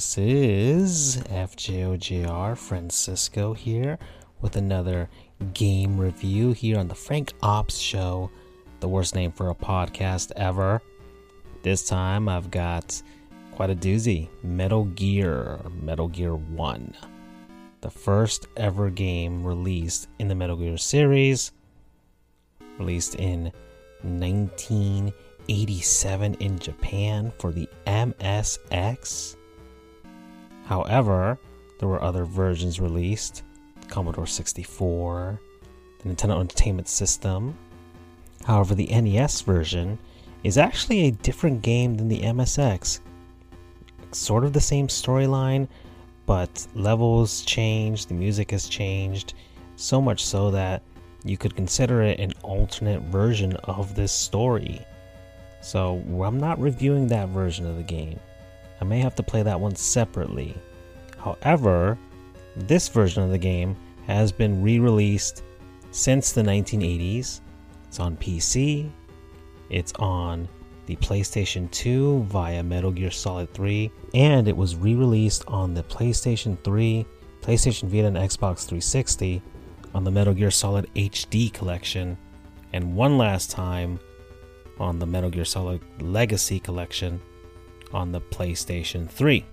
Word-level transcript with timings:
This 0.00 0.16
is 0.16 1.18
FJOJR 1.24 2.56
Francisco 2.56 3.52
here 3.52 3.98
with 4.40 4.56
another 4.56 5.10
game 5.52 6.00
review 6.00 6.52
here 6.52 6.78
on 6.78 6.88
the 6.88 6.94
Frank 6.94 7.34
Ops 7.42 7.76
Show, 7.76 8.30
the 8.80 8.88
worst 8.88 9.14
name 9.14 9.30
for 9.30 9.50
a 9.50 9.54
podcast 9.54 10.32
ever. 10.36 10.80
This 11.62 11.86
time 11.86 12.30
I've 12.30 12.50
got 12.50 13.02
quite 13.52 13.68
a 13.68 13.76
doozy 13.76 14.30
Metal 14.42 14.86
Gear, 14.86 15.60
Metal 15.82 16.08
Gear 16.08 16.34
1, 16.34 16.96
the 17.82 17.90
first 17.90 18.46
ever 18.56 18.88
game 18.88 19.44
released 19.44 20.08
in 20.18 20.28
the 20.28 20.34
Metal 20.34 20.56
Gear 20.56 20.78
series, 20.78 21.52
released 22.78 23.16
in 23.16 23.52
1987 24.02 26.34
in 26.40 26.58
Japan 26.58 27.30
for 27.38 27.52
the 27.52 27.68
MSX. 27.86 29.36
However, 30.70 31.36
there 31.80 31.88
were 31.88 32.00
other 32.00 32.24
versions 32.24 32.78
released 32.78 33.42
Commodore 33.88 34.28
64, 34.28 35.40
the 35.98 36.08
Nintendo 36.08 36.38
Entertainment 36.38 36.86
System. 36.86 37.58
However, 38.44 38.76
the 38.76 38.86
NES 38.86 39.40
version 39.40 39.98
is 40.44 40.58
actually 40.58 41.00
a 41.00 41.10
different 41.10 41.62
game 41.62 41.96
than 41.96 42.06
the 42.06 42.20
MSX. 42.20 43.00
Sort 44.12 44.44
of 44.44 44.52
the 44.52 44.60
same 44.60 44.86
storyline, 44.86 45.66
but 46.24 46.68
levels 46.76 47.42
changed, 47.42 48.08
the 48.08 48.14
music 48.14 48.52
has 48.52 48.68
changed, 48.68 49.34
so 49.74 50.00
much 50.00 50.24
so 50.24 50.52
that 50.52 50.84
you 51.24 51.36
could 51.36 51.56
consider 51.56 52.00
it 52.02 52.20
an 52.20 52.32
alternate 52.44 53.02
version 53.02 53.56
of 53.64 53.96
this 53.96 54.12
story. 54.12 54.86
So, 55.62 56.00
I'm 56.22 56.38
not 56.38 56.60
reviewing 56.60 57.08
that 57.08 57.30
version 57.30 57.66
of 57.66 57.76
the 57.76 57.82
game. 57.82 58.20
I 58.80 58.84
may 58.84 59.00
have 59.00 59.14
to 59.16 59.22
play 59.22 59.42
that 59.42 59.60
one 59.60 59.76
separately. 59.76 60.56
However, 61.18 61.98
this 62.56 62.88
version 62.88 63.22
of 63.22 63.30
the 63.30 63.38
game 63.38 63.76
has 64.06 64.32
been 64.32 64.62
re 64.62 64.78
released 64.78 65.42
since 65.90 66.32
the 66.32 66.42
1980s. 66.42 67.40
It's 67.88 68.00
on 68.00 68.16
PC, 68.16 68.90
it's 69.68 69.92
on 69.98 70.48
the 70.86 70.96
PlayStation 70.96 71.70
2 71.70 72.22
via 72.24 72.62
Metal 72.62 72.90
Gear 72.90 73.10
Solid 73.10 73.52
3, 73.52 73.90
and 74.14 74.48
it 74.48 74.56
was 74.56 74.76
re 74.76 74.94
released 74.94 75.44
on 75.46 75.74
the 75.74 75.82
PlayStation 75.82 76.62
3, 76.64 77.04
PlayStation 77.42 77.88
Vita, 77.88 78.06
and 78.06 78.16
Xbox 78.16 78.66
360 78.66 79.42
on 79.94 80.04
the 80.04 80.10
Metal 80.10 80.34
Gear 80.34 80.50
Solid 80.50 80.88
HD 80.94 81.52
collection, 81.52 82.16
and 82.72 82.96
one 82.96 83.18
last 83.18 83.50
time 83.50 84.00
on 84.78 84.98
the 84.98 85.06
Metal 85.06 85.30
Gear 85.30 85.44
Solid 85.44 85.80
Legacy 86.00 86.58
collection 86.58 87.20
on 87.92 88.12
the 88.12 88.20
PlayStation 88.20 89.08
3. 89.08 89.44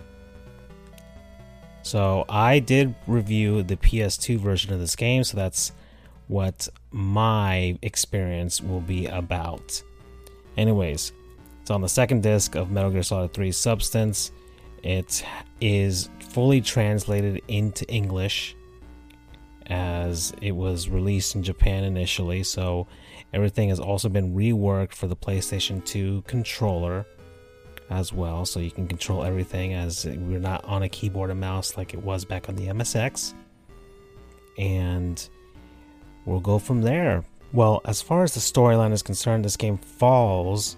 So 1.84 2.26
I 2.28 2.60
did 2.60 2.94
review 3.08 3.64
the 3.64 3.78
PS2 3.78 4.40
version 4.40 4.74
of 4.74 4.80
this 4.80 4.96
game, 4.96 5.24
so 5.24 5.38
that's 5.38 5.72
what 6.28 6.68
my 6.92 7.78
experience 7.82 8.62
will 8.62 8.82
be 8.82 9.06
about. 9.06 9.82
Anyways, 10.58 11.14
it's 11.62 11.72
on 11.72 11.82
the 11.82 11.88
second 11.88 12.24
disc 12.24 12.56
of 12.56 12.72
Metal 12.72 12.92
Gear 12.92 13.04
Solid 13.04 13.34
3 13.34 13.52
Substance. 13.52 14.32
It 14.84 15.24
is 15.62 16.10
fully 16.20 16.62
translated 16.62 17.42
into 17.48 17.86
English 17.90 18.56
as 19.68 20.34
it 20.42 20.52
was 20.52 20.90
released 20.90 21.36
in 21.36 21.44
Japan 21.44 21.84
initially, 21.84 22.44
so 22.44 22.88
everything 23.34 23.70
has 23.70 23.80
also 23.80 24.10
been 24.10 24.36
reworked 24.36 24.94
for 24.94 25.08
the 25.08 25.16
PlayStation 25.16 25.84
2 25.86 26.24
controller 26.28 27.06
as 27.90 28.12
well, 28.12 28.46
so 28.46 28.60
you 28.60 28.72
can 28.72 28.88
control 28.88 29.24
everything 29.24 29.74
as 29.74 30.06
we're 30.06 30.40
not 30.40 30.64
on 30.66 30.84
a 30.84 30.90
keyboard 30.90 31.30
and 31.30 31.40
mouse 31.40 31.78
like 31.78 31.94
it 31.94 32.04
was 32.04 32.26
back 32.26 32.50
on 32.50 32.56
the 32.56 32.68
MSX. 32.68 33.34
And 34.58 35.28
we'll 36.26 36.40
go 36.40 36.60
from 36.60 36.82
there. 36.82 37.24
Well, 37.54 37.82
as 37.86 38.02
far 38.02 38.24
as 38.24 38.34
the 38.34 38.40
storyline 38.40 38.92
is 38.92 39.02
concerned, 39.02 39.46
this 39.46 39.56
game 39.56 39.78
falls 39.78 40.76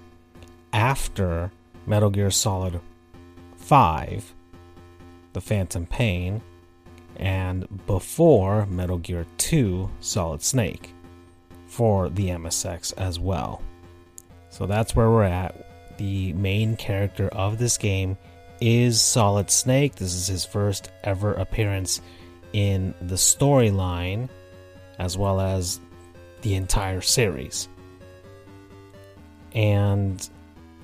after 0.72 1.52
Metal 1.88 2.10
Gear 2.10 2.30
Solid 2.30 2.80
5, 3.58 4.36
The 5.34 5.42
Phantom 5.42 5.86
Pain, 5.88 6.42
and 7.16 7.68
before 7.88 8.66
Metal 8.68 8.98
Gear 9.00 9.26
2, 9.38 9.90
Solid 10.00 10.42
Snake, 10.44 10.94
for 11.66 12.10
the 12.10 12.30
MSX 12.30 12.94
as 12.98 13.20
well. 13.20 13.62
So 14.50 14.66
that's 14.66 14.96
where 14.96 15.10
we're 15.10 15.24
at 15.24 15.66
the 16.00 16.32
main 16.34 16.78
character 16.78 17.28
of 17.28 17.58
this 17.58 17.78
game 17.78 18.18
is 18.62 19.02
Solid 19.02 19.52
Snake. 19.52 19.96
This 19.96 20.16
is 20.16 20.28
his 20.28 20.46
first 20.46 20.92
ever 21.04 21.34
appearance 21.34 22.02
in 22.54 22.96
the 23.02 23.16
storyline 23.16 24.30
as 24.98 25.18
well 25.18 25.42
as 25.42 25.82
the 26.42 26.56
entire 26.56 27.02
series. 27.02 27.68
And 29.54 30.28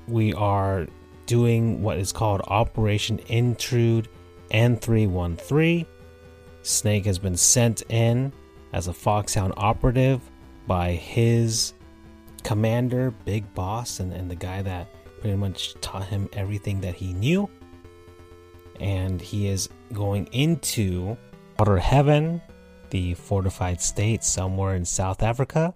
we 0.08 0.34
are 0.34 0.86
doing 1.28 1.82
what 1.82 1.98
is 1.98 2.12
called 2.12 2.42
Operation 2.48 3.20
Intrude 3.28 4.10
N313. 4.52 5.86
Snake 6.62 7.06
has 7.06 7.20
been 7.20 7.38
sent 7.38 7.84
in 7.90 8.34
as 8.74 8.90
a 8.90 8.94
Foxhound 8.94 9.54
operative 9.56 10.20
by 10.68 10.92
his 10.92 11.74
commander, 12.44 13.12
Big 13.24 13.54
Boss, 13.54 14.02
and, 14.02 14.12
and 14.12 14.30
the 14.30 14.36
guy 14.36 14.62
that 14.62 14.88
pretty 15.26 15.38
much 15.38 15.74
taught 15.82 16.06
him 16.06 16.30
everything 16.34 16.82
that 16.82 16.94
he 16.94 17.12
knew. 17.12 17.50
And 18.80 19.20
he 19.20 19.48
is 19.48 19.70
going 19.92 20.28
into 20.28 21.18
Outer 21.58 21.80
Heaven, 21.80 22.44
the 22.92 23.16
fortified 23.16 23.82
state 23.82 24.24
somewhere 24.24 24.76
in 24.76 24.86
South 24.86 25.24
Africa. 25.24 25.74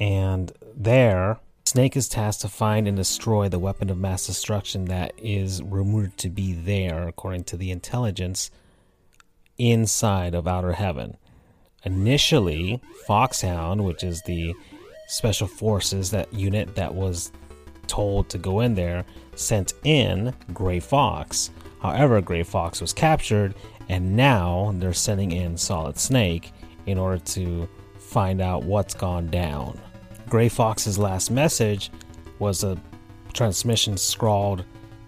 And 0.00 0.50
there, 0.76 1.38
Snake 1.64 1.96
is 1.96 2.08
tasked 2.08 2.42
to 2.42 2.48
find 2.48 2.88
and 2.88 2.96
destroy 2.96 3.48
the 3.48 3.60
weapon 3.60 3.88
of 3.88 3.98
mass 3.98 4.26
destruction 4.26 4.86
that 4.86 5.12
is 5.16 5.62
rumored 5.62 6.16
to 6.18 6.28
be 6.28 6.52
there, 6.52 7.06
according 7.06 7.44
to 7.44 7.56
the 7.56 7.70
intelligence, 7.70 8.50
inside 9.58 10.34
of 10.34 10.48
Outer 10.48 10.72
Heaven. 10.72 11.18
Initially, 11.84 12.80
Foxhound, 13.06 13.84
which 13.84 14.02
is 14.02 14.22
the 14.22 14.56
special 15.06 15.46
forces 15.46 16.10
that 16.10 16.34
unit 16.34 16.74
that 16.74 16.96
was 16.96 17.30
told 17.86 18.28
to 18.28 18.38
go 18.38 18.60
in 18.60 18.74
there 18.74 19.04
sent 19.34 19.74
in 19.84 20.34
Gray 20.52 20.80
Fox. 20.80 21.50
However, 21.80 22.20
Gray 22.20 22.42
Fox 22.42 22.80
was 22.80 22.92
captured, 22.92 23.54
and 23.88 24.16
now 24.16 24.72
they're 24.76 24.92
sending 24.92 25.32
in 25.32 25.56
Solid 25.56 25.98
Snake 25.98 26.52
in 26.86 26.98
order 26.98 27.18
to 27.18 27.68
find 27.98 28.40
out 28.40 28.64
what's 28.64 28.94
gone 28.94 29.28
down. 29.28 29.78
Gray 30.28 30.48
Fox's 30.48 30.98
last 30.98 31.30
message 31.30 31.90
was 32.38 32.64
a 32.64 32.76
transmission 33.32 33.96
scrawled 33.96 34.64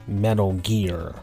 Metal 0.07 0.53
Gear. 0.55 1.15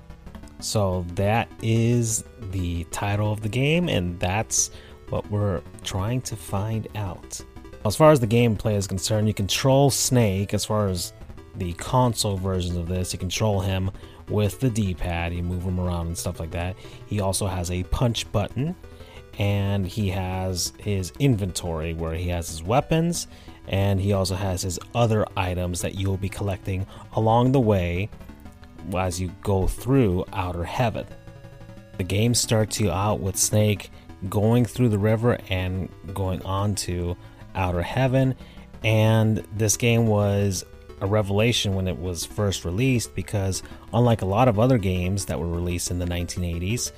So 0.59 1.05
that 1.15 1.49
is 1.61 2.23
the 2.51 2.85
title 2.85 3.31
of 3.31 3.41
the 3.41 3.49
game, 3.49 3.89
and 3.89 4.19
that's 4.19 4.71
what 5.09 5.29
we're 5.29 5.61
trying 5.83 6.21
to 6.21 6.35
find 6.35 6.88
out. 6.95 7.39
As 7.85 7.95
far 7.95 8.11
as 8.11 8.19
the 8.19 8.27
gameplay 8.27 8.75
is 8.75 8.88
concerned, 8.88 9.27
you 9.27 9.33
control 9.33 9.91
Snake 9.91 10.53
as 10.53 10.65
far 10.65 10.88
as 10.88 11.13
the 11.57 11.73
console 11.73 12.38
versions 12.38 12.77
of 12.77 12.88
this, 12.88 13.13
you 13.13 13.19
control 13.19 13.59
him 13.59 13.91
with 14.29 14.59
the 14.59 14.69
D 14.69 14.93
pad, 14.93 15.33
you 15.33 15.43
move 15.43 15.63
him 15.63 15.79
around 15.79 16.07
and 16.07 16.17
stuff 16.17 16.39
like 16.39 16.51
that. 16.51 16.75
He 17.05 17.19
also 17.19 17.47
has 17.47 17.71
a 17.71 17.83
punch 17.83 18.31
button 18.31 18.75
and 19.38 19.85
he 19.85 20.09
has 20.09 20.74
his 20.80 21.12
inventory 21.19 21.94
where 21.94 22.13
he 22.13 22.30
has 22.30 22.47
his 22.47 22.63
weapons 22.63 23.27
and 23.68 24.00
he 24.00 24.13
also 24.13 24.35
has 24.35 24.62
his 24.62 24.80
other 24.94 25.25
items 25.35 25.81
that 25.81 25.95
you'll 25.95 26.18
be 26.18 26.30
collecting 26.30 26.85
along 27.13 27.51
the 27.51 27.59
way 27.59 28.09
as 28.95 29.19
you 29.19 29.31
go 29.41 29.68
through 29.68 30.25
Outer 30.33 30.63
Heaven. 30.63 31.06
The 31.97 32.03
game 32.03 32.33
starts 32.33 32.80
you 32.80 32.91
out 32.91 33.19
with 33.19 33.35
Snake 33.35 33.89
going 34.30 34.65
through 34.65 34.89
the 34.89 35.00
river 35.00 35.38
and 35.50 35.89
going 36.13 36.41
on 36.44 36.75
to 36.75 37.15
Outer 37.56 37.81
Heaven. 37.81 38.35
And 38.83 39.38
this 39.56 39.77
game 39.77 40.07
was 40.07 40.63
a 41.01 41.07
revelation 41.07 41.75
when 41.75 41.88
it 41.88 42.00
was 42.00 42.25
first 42.25 42.65
released 42.65 43.15
because, 43.15 43.63
unlike 43.94 44.21
a 44.21 44.25
lot 44.25 44.47
of 44.47 44.59
other 44.59 44.77
games 44.77 45.25
that 45.25 45.39
were 45.39 45.47
released 45.47 45.92
in 45.92 46.00
the 46.00 46.06
1980s, 46.06 46.92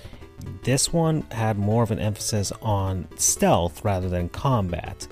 this 0.63 0.94
one 0.94 1.21
had 1.31 1.57
more 1.57 1.83
of 1.83 1.91
an 1.91 1.99
emphasis 1.99 2.51
on 2.61 3.07
stealth 3.17 3.83
rather 3.83 4.07
than 4.07 4.29
combat, 4.29 5.07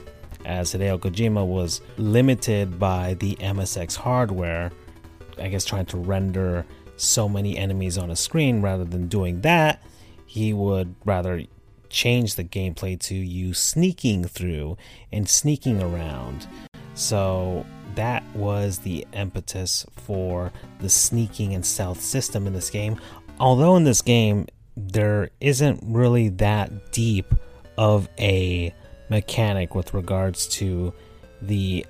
as 0.46 0.74
Hideo 0.74 1.00
Kojima 1.00 1.46
was 1.46 1.82
limited 1.98 2.80
by 2.80 3.16
the 3.16 3.36
MSX 3.36 3.96
hardware, 3.96 4.72
I 5.40 5.48
guess 5.50 5.66
trying 5.66 5.88
to 5.88 5.98
render 5.98 6.66
so 6.98 7.28
many 7.28 7.58
enemies 7.58 7.98
on 7.98 8.12
a 8.12 8.16
screen 8.16 8.62
rather 8.62 8.86
than 8.86 9.08
doing 9.08 9.42
that, 9.42 9.84
he 10.26 10.54
would 10.54 10.96
rather 11.04 11.44
change 11.90 12.36
the 12.36 12.44
gameplay 12.44 13.00
to 13.00 13.16
you 13.16 13.54
sneaking 13.54 14.26
through 14.26 14.78
and 15.12 15.28
sneaking 15.28 15.82
around. 15.82 16.48
So 16.94 17.66
that 17.96 18.24
was 18.36 18.80
the 18.80 19.06
impetus 19.14 19.86
for 19.92 20.52
the 20.80 20.90
sneaking 20.90 21.54
and 21.54 21.66
stealth 21.66 22.02
system 22.02 22.48
in 22.48 22.54
this 22.54 22.70
game. 22.70 23.00
although 23.40 23.76
in 23.76 23.84
this 23.84 24.02
game 24.02 24.48
there 24.78 25.30
isn't 25.42 25.80
really 25.84 26.30
that 26.30 26.92
deep 26.92 27.34
of 27.78 28.10
a 28.20 28.74
mechanic 29.10 29.76
with 29.76 29.94
regards 29.94 30.48
to 30.48 30.94
the 31.42 31.86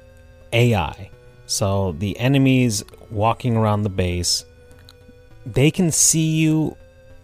AI. 0.54 1.10
So 1.46 1.94
the 1.94 2.18
enemies 2.20 2.84
walking 3.12 3.56
around 3.56 3.84
the 3.84 3.90
base, 3.90 4.46
they 5.46 5.72
can 5.72 5.92
see 5.92 6.36
you 6.36 6.76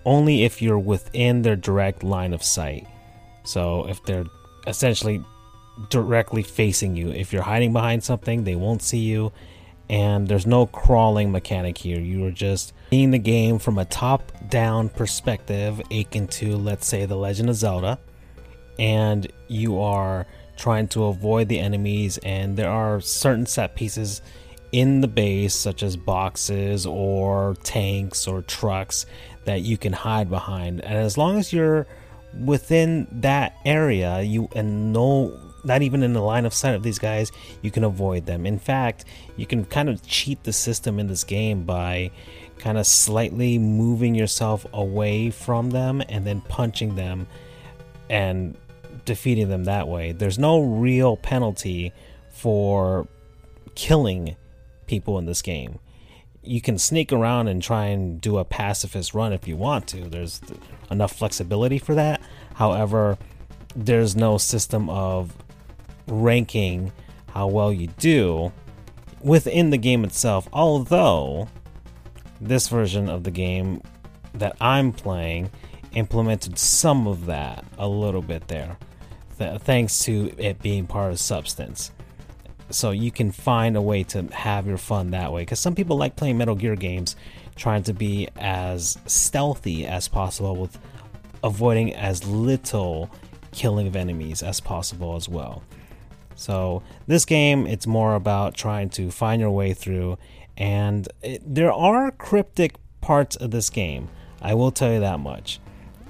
only 0.05 0.43
if 0.43 0.61
you're 0.61 0.79
within 0.79 1.41
their 1.41 1.55
direct 1.55 2.03
line 2.03 2.33
of 2.33 2.43
sight. 2.43 2.87
So 3.43 3.87
if 3.87 4.03
they're 4.03 4.25
essentially 4.67 5.23
directly 5.89 6.43
facing 6.43 6.95
you, 6.95 7.09
if 7.09 7.31
you're 7.31 7.41
hiding 7.41 7.73
behind 7.73 8.03
something, 8.03 8.43
they 8.43 8.55
won't 8.55 8.81
see 8.81 8.99
you. 8.99 9.31
And 9.89 10.27
there's 10.27 10.45
no 10.45 10.67
crawling 10.67 11.31
mechanic 11.31 11.77
here. 11.77 11.99
You 11.99 12.25
are 12.25 12.31
just 12.31 12.71
seeing 12.91 13.11
the 13.11 13.19
game 13.19 13.59
from 13.59 13.77
a 13.77 13.85
top 13.85 14.31
down 14.49 14.87
perspective, 14.87 15.81
akin 15.91 16.27
to, 16.27 16.55
let's 16.55 16.87
say, 16.87 17.05
The 17.05 17.17
Legend 17.17 17.49
of 17.49 17.55
Zelda. 17.55 17.99
And 18.79 19.29
you 19.49 19.81
are 19.81 20.27
trying 20.55 20.87
to 20.89 21.05
avoid 21.05 21.49
the 21.49 21.59
enemies, 21.59 22.19
and 22.19 22.55
there 22.55 22.69
are 22.69 23.01
certain 23.01 23.45
set 23.45 23.75
pieces 23.75 24.21
in 24.71 25.01
the 25.01 25.07
base, 25.07 25.53
such 25.53 25.83
as 25.83 25.97
boxes 25.97 26.85
or 26.85 27.57
tanks 27.63 28.27
or 28.27 28.43
trucks, 28.43 29.05
that 29.43 29.61
you 29.61 29.77
can 29.77 29.91
hide 29.91 30.29
behind. 30.29 30.79
And 30.81 30.97
as 30.97 31.17
long 31.17 31.37
as 31.37 31.51
you're 31.51 31.85
within 32.45 33.07
that 33.11 33.57
area, 33.65 34.21
you 34.21 34.47
and 34.55 34.93
no 34.93 35.37
not 35.63 35.81
even 35.81 36.03
in 36.03 36.13
the 36.13 36.21
line 36.21 36.45
of 36.45 36.53
sight 36.53 36.75
of 36.75 36.83
these 36.83 36.99
guys, 36.99 37.31
you 37.61 37.71
can 37.71 37.83
avoid 37.83 38.25
them. 38.25 38.45
In 38.45 38.59
fact, 38.59 39.05
you 39.37 39.45
can 39.45 39.65
kind 39.65 39.89
of 39.89 40.05
cheat 40.05 40.43
the 40.43 40.53
system 40.53 40.99
in 40.99 41.07
this 41.07 41.23
game 41.23 41.63
by 41.63 42.11
kind 42.57 42.77
of 42.77 42.85
slightly 42.85 43.57
moving 43.57 44.15
yourself 44.15 44.65
away 44.73 45.29
from 45.31 45.71
them 45.71 46.01
and 46.09 46.25
then 46.25 46.41
punching 46.41 46.95
them 46.95 47.27
and 48.09 48.55
defeating 49.05 49.49
them 49.49 49.63
that 49.63 49.87
way. 49.87 50.11
There's 50.11 50.37
no 50.37 50.61
real 50.61 51.17
penalty 51.17 51.91
for 52.29 53.07
killing 53.75 54.35
people 54.85 55.17
in 55.17 55.25
this 55.25 55.41
game. 55.41 55.79
You 56.43 56.61
can 56.61 56.77
sneak 56.77 57.11
around 57.11 57.47
and 57.47 57.61
try 57.61 57.85
and 57.85 58.19
do 58.19 58.37
a 58.37 58.45
pacifist 58.45 59.13
run 59.13 59.31
if 59.31 59.47
you 59.47 59.55
want 59.55 59.87
to. 59.89 60.09
There's 60.09 60.41
enough 60.89 61.13
flexibility 61.13 61.77
for 61.77 61.95
that. 61.95 62.21
However, 62.55 63.17
there's 63.75 64.15
no 64.15 64.37
system 64.37 64.89
of 64.89 65.33
ranking 66.07 66.91
how 67.33 67.47
well 67.47 67.71
you 67.71 67.87
do 67.87 68.51
within 69.21 69.69
the 69.69 69.77
game 69.77 70.03
itself. 70.03 70.47
Although, 70.51 71.47
this 72.39 72.67
version 72.67 73.09
of 73.09 73.23
the 73.23 73.31
game 73.31 73.81
that 74.33 74.55
I'm 74.59 74.91
playing 74.91 75.51
implemented 75.93 76.57
some 76.57 77.07
of 77.07 77.25
that 77.25 77.63
a 77.77 77.87
little 77.87 78.21
bit 78.21 78.47
there, 78.47 78.77
th- 79.37 79.61
thanks 79.61 79.99
to 80.05 80.33
it 80.37 80.61
being 80.61 80.87
part 80.87 81.11
of 81.11 81.19
Substance. 81.19 81.91
So 82.69 82.91
you 82.91 83.11
can 83.11 83.31
find 83.31 83.75
a 83.75 83.81
way 83.81 84.03
to 84.05 84.23
have 84.27 84.65
your 84.65 84.77
fun 84.77 85.11
that 85.11 85.33
way. 85.33 85.41
Because 85.41 85.59
some 85.59 85.75
people 85.75 85.97
like 85.97 86.15
playing 86.15 86.37
Metal 86.37 86.55
Gear 86.55 86.77
games, 86.77 87.17
trying 87.55 87.83
to 87.83 87.93
be 87.93 88.29
as 88.37 88.97
stealthy 89.05 89.85
as 89.85 90.07
possible 90.07 90.55
with 90.55 90.77
avoiding 91.43 91.93
as 91.93 92.25
little 92.25 93.09
killing 93.51 93.87
of 93.87 93.95
enemies 93.95 94.41
as 94.41 94.61
possible 94.61 95.15
as 95.15 95.27
well. 95.27 95.63
So 96.41 96.81
this 97.07 97.23
game, 97.25 97.67
it's 97.67 97.85
more 97.85 98.15
about 98.15 98.55
trying 98.55 98.89
to 98.91 99.11
find 99.11 99.39
your 99.39 99.51
way 99.51 99.73
through, 99.73 100.17
and 100.57 101.07
it, 101.21 101.41
there 101.45 101.71
are 101.71 102.11
cryptic 102.11 102.75
parts 102.99 103.35
of 103.35 103.51
this 103.51 103.69
game. 103.69 104.09
I 104.41 104.55
will 104.55 104.71
tell 104.71 104.91
you 104.91 104.99
that 105.01 105.19
much. 105.19 105.59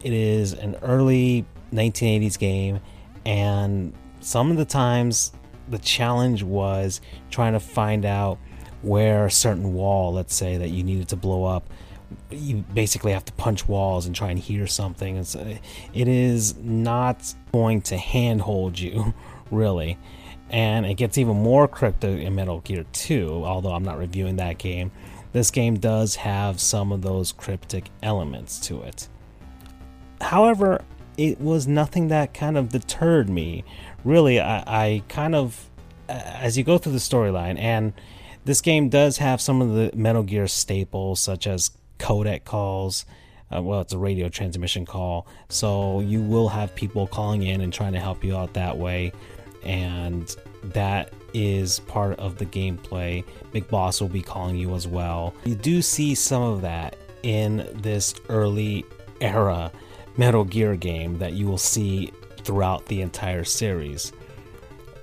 It 0.03 0.13
is 0.13 0.53
an 0.53 0.77
early 0.81 1.45
1980s 1.73 2.39
game, 2.39 2.79
and 3.25 3.93
some 4.21 4.51
of 4.51 4.57
the 4.57 4.65
times 4.65 5.33
the 5.67 5.79
challenge 5.79 6.43
was 6.43 7.01
trying 7.29 7.53
to 7.53 7.59
find 7.59 8.05
out 8.05 8.39
where 8.81 9.25
a 9.25 9.31
certain 9.31 9.73
wall, 9.73 10.13
let's 10.13 10.33
say, 10.33 10.57
that 10.57 10.69
you 10.69 10.83
needed 10.83 11.09
to 11.09 11.15
blow 11.15 11.43
up, 11.43 11.69
you 12.29 12.57
basically 12.73 13.11
have 13.11 13.25
to 13.25 13.33
punch 13.33 13.67
walls 13.67 14.05
and 14.05 14.15
try 14.15 14.29
and 14.29 14.39
hear 14.39 14.67
something. 14.67 15.17
It's, 15.17 15.35
uh, 15.35 15.57
it 15.93 16.07
is 16.07 16.55
not 16.57 17.33
going 17.51 17.81
to 17.83 17.97
handhold 17.97 18.79
you, 18.79 19.13
really. 19.51 19.97
And 20.49 20.85
it 20.85 20.95
gets 20.95 21.17
even 21.17 21.37
more 21.37 21.67
cryptic 21.67 22.19
in 22.19 22.35
Metal 22.35 22.59
Gear 22.59 22.85
2, 22.91 23.43
although 23.45 23.71
I'm 23.71 23.83
not 23.83 23.97
reviewing 23.97 24.35
that 24.37 24.57
game. 24.57 24.91
This 25.31 25.49
game 25.49 25.77
does 25.77 26.15
have 26.15 26.59
some 26.59 26.91
of 26.91 27.01
those 27.01 27.31
cryptic 27.31 27.85
elements 28.03 28.59
to 28.67 28.81
it. 28.81 29.07
However, 30.19 30.83
it 31.17 31.39
was 31.39 31.67
nothing 31.67 32.09
that 32.09 32.33
kind 32.33 32.57
of 32.57 32.69
deterred 32.69 33.29
me. 33.29 33.63
Really, 34.03 34.39
I, 34.39 34.63
I 34.65 35.03
kind 35.07 35.35
of, 35.35 35.69
as 36.09 36.57
you 36.57 36.63
go 36.63 36.77
through 36.77 36.93
the 36.93 36.97
storyline, 36.97 37.57
and 37.59 37.93
this 38.43 38.61
game 38.61 38.89
does 38.89 39.17
have 39.17 39.39
some 39.39 39.61
of 39.61 39.73
the 39.73 39.95
Metal 39.95 40.23
Gear 40.23 40.47
staples, 40.47 41.19
such 41.19 41.47
as 41.47 41.71
codec 41.99 42.43
calls. 42.43 43.05
Uh, 43.53 43.61
well, 43.61 43.81
it's 43.81 43.93
a 43.93 43.97
radio 43.97 44.29
transmission 44.29 44.85
call, 44.85 45.27
so 45.49 45.99
you 45.99 46.21
will 46.21 46.49
have 46.49 46.73
people 46.73 47.05
calling 47.05 47.43
in 47.43 47.61
and 47.61 47.73
trying 47.73 47.93
to 47.93 47.99
help 47.99 48.23
you 48.23 48.35
out 48.35 48.53
that 48.53 48.77
way, 48.77 49.11
and 49.63 50.35
that 50.63 51.13
is 51.33 51.79
part 51.79 52.19
of 52.19 52.37
the 52.37 52.45
gameplay. 52.45 53.23
Big 53.51 53.67
Boss 53.67 54.01
will 54.01 54.09
be 54.09 54.21
calling 54.21 54.55
you 54.55 54.75
as 54.75 54.87
well. 54.87 55.33
You 55.45 55.55
do 55.55 55.81
see 55.81 56.15
some 56.15 56.43
of 56.43 56.61
that 56.61 56.95
in 57.23 57.67
this 57.81 58.15
early 58.29 58.85
era 59.19 59.71
Metal 60.17 60.43
Gear 60.43 60.75
game 60.75 61.19
that 61.19 61.33
you 61.33 61.47
will 61.47 61.57
see 61.57 62.11
throughout 62.43 62.85
the 62.87 63.01
entire 63.01 63.43
series. 63.43 64.11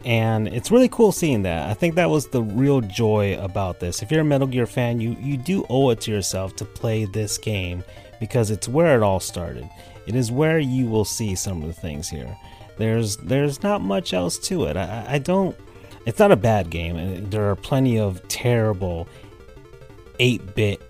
And 0.05 0.49
it's 0.49 0.70
really 0.70 0.88
cool 0.88 1.12
seeing 1.12 1.43
that. 1.43 1.69
I 1.69 1.75
think 1.75 1.96
that 1.96 2.08
was 2.08 2.28
the 2.28 2.43
real 2.43 2.81
joy 2.81 3.38
about 3.40 3.81
this. 3.81 4.02
If 4.02 4.10
you're 4.10 4.20
a 4.20 4.25
Metal 4.25 4.46
Gear 4.46 4.66
fan, 4.66 5.00
you, 5.00 5.16
you 5.20 5.37
do 5.37 5.66
owe 5.69 5.90
it 5.90 6.00
to 6.02 6.10
yourself 6.10 6.55
to 6.56 6.64
play 6.64 7.05
this 7.05 7.37
game 7.37 7.82
because 8.20 8.50
it's 8.50 8.69
where 8.69 8.96
it 8.96 9.02
all 9.02 9.20
started. 9.20 9.69
It 10.06 10.14
is 10.14 10.31
where 10.32 10.58
you 10.58 10.87
will 10.87 11.05
see 11.05 11.34
some 11.34 11.62
of 11.62 11.69
the 11.69 11.74
things 11.74 12.08
here. 12.08 12.36
There's 12.79 13.17
there's 13.17 13.63
not 13.63 13.81
much 13.81 14.15
else 14.15 14.39
to 14.39 14.65
it. 14.65 14.77
I, 14.77 15.05
I 15.08 15.19
don't. 15.19 15.56
It's 16.06 16.19
not 16.19 16.32
a 16.32 16.37
bad 16.37 16.70
game. 16.70 16.97
Uh, 16.97 17.29
there 17.29 17.51
are 17.51 17.56
plenty 17.56 17.99
of 17.99 18.27
terrible 18.29 19.08
8-bit 20.20 20.81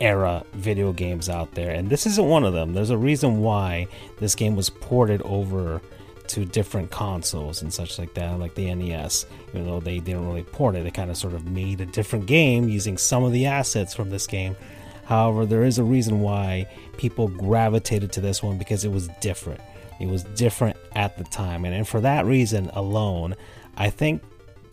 era 0.00 0.44
video 0.54 0.92
games 0.92 1.28
out 1.28 1.52
there, 1.54 1.72
and 1.72 1.90
this 1.90 2.06
isn't 2.06 2.26
one 2.26 2.44
of 2.44 2.54
them. 2.54 2.72
There's 2.72 2.90
a 2.90 2.96
reason 2.96 3.40
why 3.40 3.88
this 4.18 4.34
game 4.34 4.56
was 4.56 4.70
ported 4.70 5.20
over 5.22 5.82
to 6.28 6.44
different 6.44 6.90
consoles 6.90 7.62
and 7.62 7.72
such 7.72 7.98
like 7.98 8.14
that, 8.14 8.38
like 8.38 8.54
the 8.54 8.72
NES. 8.74 9.26
Even 9.50 9.66
though 9.66 9.80
they 9.80 10.00
didn't 10.00 10.26
really 10.26 10.42
port 10.42 10.74
it, 10.74 10.84
they 10.84 10.90
kind 10.90 11.10
of 11.10 11.16
sort 11.16 11.34
of 11.34 11.46
made 11.46 11.80
a 11.80 11.86
different 11.86 12.26
game 12.26 12.68
using 12.68 12.98
some 12.98 13.24
of 13.24 13.32
the 13.32 13.46
assets 13.46 13.94
from 13.94 14.10
this 14.10 14.26
game. 14.26 14.56
However, 15.04 15.46
there 15.46 15.62
is 15.62 15.78
a 15.78 15.84
reason 15.84 16.20
why 16.20 16.66
people 16.96 17.28
gravitated 17.28 18.12
to 18.12 18.20
this 18.20 18.42
one 18.42 18.58
because 18.58 18.84
it 18.84 18.90
was 18.90 19.08
different. 19.20 19.60
It 20.00 20.08
was 20.08 20.24
different 20.24 20.76
at 20.94 21.16
the 21.16 21.24
time, 21.24 21.64
and, 21.64 21.74
and 21.74 21.86
for 21.86 22.00
that 22.00 22.26
reason 22.26 22.70
alone, 22.74 23.34
I 23.76 23.90
think 23.90 24.22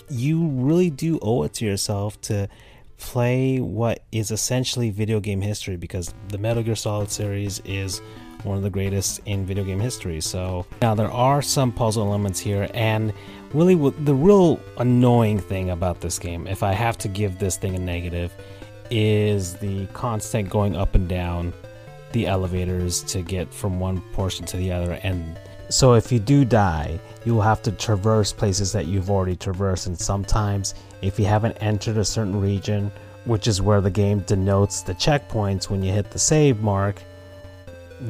you 0.10 0.48
really 0.48 0.90
do 0.90 1.20
owe 1.22 1.44
it 1.44 1.54
to 1.56 1.66
yourself 1.66 2.20
to 2.22 2.48
play 2.98 3.60
what 3.60 4.04
is 4.12 4.32
essentially 4.32 4.90
video 4.90 5.20
game 5.20 5.42
history 5.42 5.76
because 5.76 6.14
the 6.30 6.38
Metal 6.38 6.64
Gear 6.64 6.76
Solid 6.76 7.12
series 7.12 7.60
is 7.66 8.02
one 8.44 8.58
of 8.58 8.64
the 8.64 8.70
greatest 8.70 9.22
in 9.26 9.46
video 9.46 9.64
game 9.64 9.80
history. 9.80 10.22
So 10.22 10.66
now 10.82 10.96
there 10.96 11.12
are 11.12 11.42
some 11.42 11.72
puzzle 11.72 12.08
elements 12.08 12.40
here, 12.40 12.70
and 12.74 13.14
really 13.54 13.76
the 13.76 14.16
real 14.16 14.60
annoying 14.78 15.40
thing 15.40 15.70
about 15.70 16.02
this 16.02 16.20
game, 16.20 16.48
if 16.48 16.64
I 16.64 16.74
have 16.74 16.98
to 17.00 17.08
give 17.08 17.40
this 17.40 17.58
thing 17.58 17.76
a 17.76 17.80
negative, 17.80 18.34
is 18.90 19.56
the 19.56 19.86
constant 19.88 20.50
going 20.50 20.76
up 20.76 20.96
and 20.96 21.08
down 21.08 21.54
the 22.14 22.28
elevators 22.28 23.04
to 23.04 23.22
get 23.22 23.54
from 23.54 23.80
one 23.80 24.02
portion 24.14 24.46
to 24.46 24.58
the 24.58 24.72
other 24.72 24.94
and 25.04 25.38
so 25.70 25.94
if 25.94 26.12
you 26.12 26.20
do 26.20 26.46
die, 26.46 27.00
you 27.26 27.34
will 27.34 27.42
have 27.42 27.64
to 27.64 27.72
traverse 27.72 28.32
places 28.32 28.72
that 28.74 28.86
you've 28.86 29.10
already 29.10 29.36
traversed 29.36 29.88
and 29.88 29.98
sometimes 29.98 30.76
if 31.02 31.20
you 31.20 31.26
haven't 31.26 31.54
entered 31.54 31.98
a 31.98 32.06
certain 32.06 32.40
region, 32.40 32.92
which 33.26 33.48
is 33.48 33.60
where 33.60 33.82
the 33.82 33.90
game 33.90 34.20
denotes 34.20 34.82
the 34.82 34.94
checkpoints 34.94 35.72
when 35.72 35.82
you 35.82 35.92
hit 35.92 36.12
the 36.12 36.20
save 36.20 36.62
mark, 36.62 37.02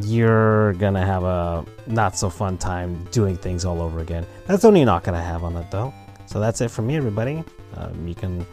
you're 0.02 0.74
gonna 0.74 1.06
have 1.06 1.24
a 1.24 1.66
not 1.88 2.18
so 2.18 2.30
fun 2.30 2.58
time 2.58 3.06
doing 3.12 3.38
things 3.38 3.64
all 3.64 3.82
over 3.82 4.00
again. 4.00 4.26
That's 4.46 4.66
only 4.66 4.84
not 4.84 5.04
gonna 5.04 5.22
have 5.22 5.44
on 5.44 5.56
it 5.56 5.70
though. 5.72 5.94
So 6.26 6.40
that's 6.42 6.60
it 6.62 6.70
for 6.70 6.82
me, 6.82 6.98
everybody. 6.98 7.44
Um, 7.76 8.08
you 8.08 8.16
can 8.16 8.46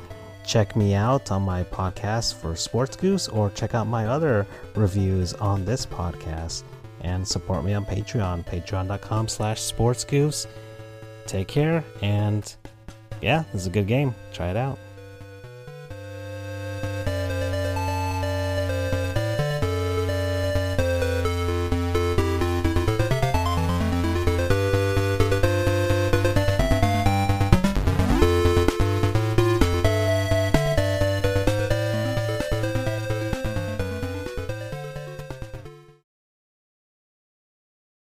check 0.45 0.77
me 0.77 0.95
out 0.95 1.31
on 1.31 1.43
my 1.43 1.65
podcast 1.65 2.35
for 2.35 2.57
Sports 2.57 2.97
Goofs 2.97 3.33
or 3.35 3.51
check 3.51 3.75
out 3.75 3.87
my 3.87 4.07
other 4.07 4.47
reviews 4.75 5.35
on 5.35 5.65
this 5.65 5.87
podcast 5.87 6.65
and 7.03 7.27
support 7.27 7.65
me 7.65 7.75
on 7.75 7.85
Patreon, 7.85 8.45
patreon.com 8.45 9.29
slash 9.29 9.61
sportsgoofs. 9.61 10.47
Take 11.27 11.49
care 11.49 11.85
and 12.03 12.55
yeah, 13.21 13.45
this 13.53 13.63
is 13.63 13.67
a 13.67 13.71
good 13.71 13.87
game. 13.87 14.15
Try 14.33 14.51
it 14.51 14.57
out. 14.57 14.79